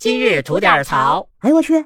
[0.00, 1.28] 今日吐点槽。
[1.40, 1.84] 哎呦我去！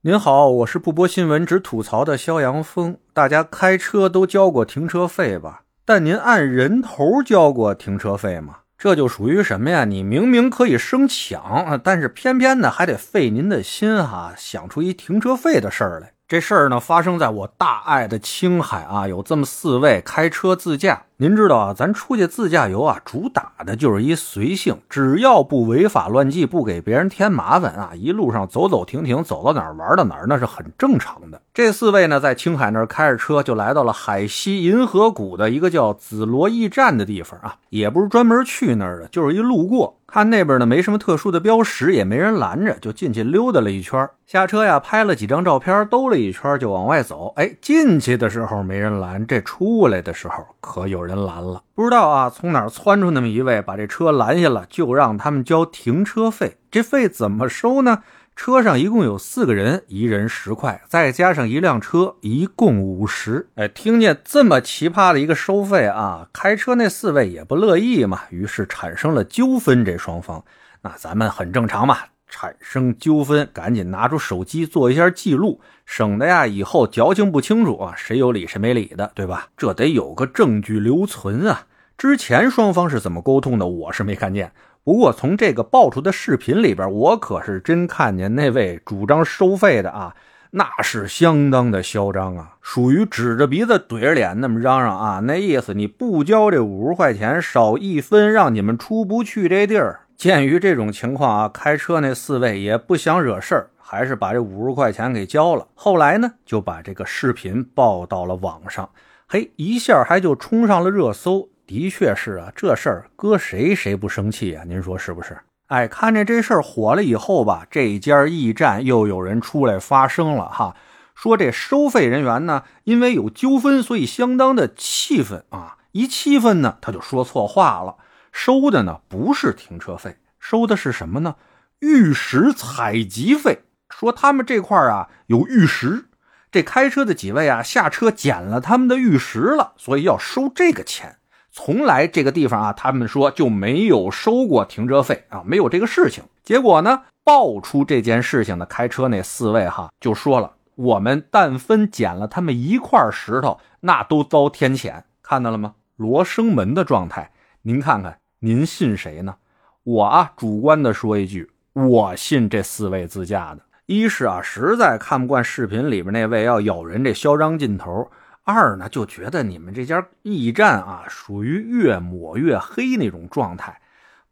[0.00, 2.98] 您好，我是不播新闻只吐槽的肖阳峰。
[3.12, 5.62] 大家开车都交过停车费吧？
[5.84, 8.56] 但您按人头交过停车费吗？
[8.76, 9.84] 这就属于什么呀？
[9.84, 16.14] 你明明可以生抢，但是偏偏呢还得费您的心哈，想出一停车费的事儿来。
[16.26, 21.04] 这事儿呢，发生在我大爱的青海啊，有这么四位开车自驾。
[21.20, 31.42] 您知道啊，咱出去自驾游啊，主打的就是一随性，只要不违法乱纪，不给别人添麻烦啊，一路上走走停停，走到哪儿玩到哪儿，那是很正常的。
[31.52, 39.96] 这四位呢，在青海那儿开着车，就来到了海西银河谷的一个叫紫罗驿站的地方啊，也不是专门去那儿的，就是一路过。
[40.06, 44.08] 看那边呢，没什么特殊的标识，也没人拦着，就进去溜达了一圈。
[44.24, 47.34] 下车呀，拍了几张照片，兜了一圈就往外走。
[47.36, 51.64] 哎，进去的时候没人拦，这出来的时候可有人人拦了。
[51.74, 56.58] 不知道啊，从哪窜出那么一位，把这车拦下了，就让他们交停车费。
[56.70, 58.02] 这费怎么收呢？
[58.36, 63.48] 车上一共有四个人，一人十块，再加上一辆车，一共五十。
[63.56, 69.84] 哎，听见这么奇葩的一个收费啊，开车那四位也不乐意嘛，于是产生了纠纷。
[69.84, 70.44] 这双方，
[70.82, 71.96] 那咱们很正常嘛，
[72.28, 79.48] 产生纠纷，赶紧拿出手机做一下记录，省得呀以后矫情不清楚啊，谁有理谁没理的，对吧？
[79.56, 81.66] 这得有个证据留存啊。
[81.96, 84.52] 之前双方是怎么沟通的，我是没看见。
[84.84, 90.14] 不过从这个爆出的视频里边，我可是真看见那位主张收费的啊，
[90.52, 100.00] 那是相当的嚣张啊，属于指着鼻子怼着脸那么嚷嚷啊，那意思你不交这五十块钱，少一分让你们出不去这地儿。
[100.18, 105.68] 鉴于这种情况啊，开车那四位也不想惹事儿，还是把这五十块钱给交了。
[105.76, 108.90] 后来呢，就把这个视频报到了网上，
[109.28, 111.48] 嘿，一下还就冲上了热搜。
[111.68, 114.64] 的确是啊，这事儿搁谁谁不生气啊？
[114.66, 115.38] 您说是不是？
[115.68, 120.74] 哎，看着这事儿火了以后吧，这家驿站又有人出来发声了哈，
[121.14, 125.76] 说这收费人员呢，因为有纠纷，所以相当的气愤啊。
[125.92, 127.94] 一气愤呢，他就说错话了，
[128.32, 131.36] 收的呢不是停车费，收的是什么呢？
[131.80, 133.60] 玉石采集费。
[133.90, 136.04] 说他们这块啊有玉石，
[136.50, 141.16] 这开车的几位啊下车捡了他们的玉石了，所以要收这个钱。
[141.50, 146.22] 从来这个地方啊，他们说就没有收过停车费啊，没有这个事情。
[146.44, 155.02] 结果呢，爆出这件事情的开车那四位哈就说了，我们但分捡了他们一块石头，那都遭天谴。
[155.22, 155.74] 看到了吗？
[155.96, 157.32] 罗生门的状态，
[157.68, 159.36] 您看看，您信谁呢？
[159.82, 163.60] 我啊，主观的说一句，我信这四位自驾的。
[163.84, 168.10] 一是啊，实在看不惯视频里边那位要咬人这嚣张劲头。
[168.42, 173.78] 二呢，就觉得你们这家驿站啊，属于越抹越黑那种状态。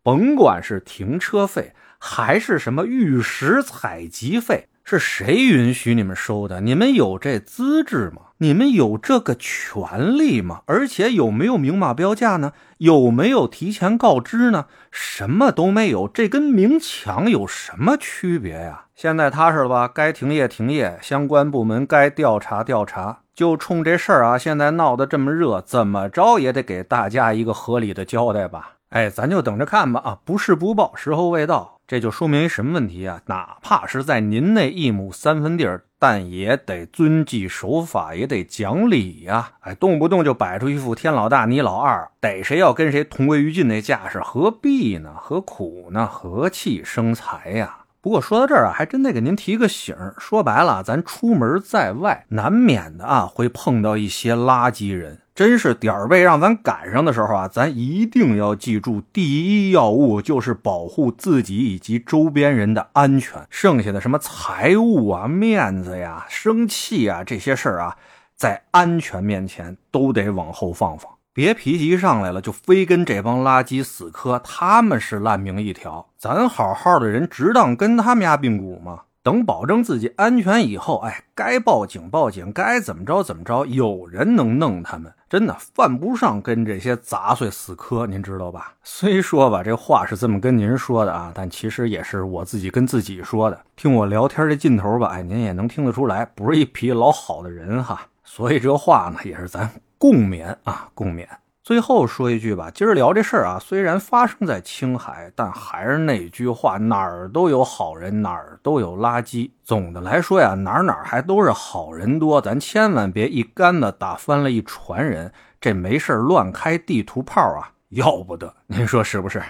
[0.03, 6.61] 甭管是停车费，还是什么玉石采集费，是谁允许你们收的？
[6.61, 8.23] 你们有这资质吗？
[8.39, 10.61] 你们有这个权利吗？
[10.67, 12.53] 而且有没有明码标价呢？
[12.79, 14.67] 有没有提前告知呢？
[14.93, 18.85] 什么都没有，这跟明抢有什么区别呀？
[18.95, 19.91] 现在踏实了吧？
[19.93, 23.23] 该停业停业，相关部门该调查调查。
[23.35, 28.75] 就冲这事儿啊，现在闹得这么热，怎么着也得给大家一个合理的交代吧？
[28.91, 30.01] 哎，咱就等着看吧。
[30.05, 31.76] 啊，不是不报，时候未到。
[31.87, 33.21] 这就说明一什么问题啊？
[33.27, 39.53] 哪怕是在您那一亩三分地儿，但也得遵纪守法，也得讲理呀。
[39.61, 45.15] 哎，动不动就摆出一副天老大你老二，逮谁要跟谁同归于尽那架势，何必呢？
[45.17, 46.07] 何苦呢？
[46.07, 47.85] 和气生财呀？
[48.01, 50.15] 不过说到这儿啊，还真得给您提个醒儿。
[50.19, 55.21] 说白了，咱出门在外，难免的啊会碰到一些垃圾人。
[55.37, 63.47] 真是点儿背让咱赶上的时候啊，咱一定要记住，第一要务就是保护自己以及周边人的安全。
[63.51, 67.99] 剩下的什么财物啊、面子呀、生气啊这些事儿啊，
[68.35, 71.13] 在安全面前都得往后放放。
[71.35, 79.03] 别脾气上来了，就非跟这帮垃圾死磕，他们是烂命一条，咱好好的人，值当跟他们家并股吗？
[79.27, 88.75] 等保证自己安全以后，哎，该报警报警，该怎么着怎么着，有人能弄他们，真的犯不上跟这些杂碎死磕，您知道吧？
[88.85, 93.61] 虽说吧，这话是这么跟您说的啊，但其实也是我自己跟自己说的。
[93.75, 98.03] 听我聊天这劲头吧，哎，您也能听得出来，不是一匹老好的人哈。
[98.23, 99.69] 所以这话呢，也是咱。
[99.99, 101.27] 共勉啊，共勉。
[101.67, 109.51] 最后说一句吧，今儿聊这事儿啊，虽然发生在青海，但还是那句话，哪儿都有好人，哪儿都有垃圾。
[109.65, 115.33] 总的来说呀，哪儿哪儿还都是好人多，咱千万别一竿子打翻了一船人。
[115.61, 118.55] 这没事乱开地图炮啊，要不得。
[118.69, 119.43] 您说是不是？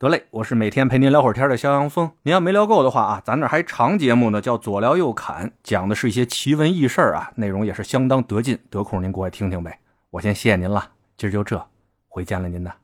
[0.00, 2.10] 得嘞，我是每天陪您聊会儿天的肖阳峰。
[2.22, 9.78] 您要没聊够的话啊，咱这还长节目呢，叫左聊右侃，讲的是一些奇闻异事啊，内容也是相当得劲，得空您过来听听呗。
[10.10, 10.88] 我先谢谢您了，
[11.22, 11.64] 今儿就这，
[12.08, 12.81] 回见了您的。